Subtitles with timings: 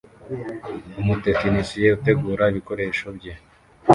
[1.01, 3.33] Umutekinisiye utegura ibikoresho bye